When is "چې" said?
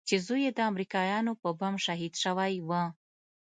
0.07-0.15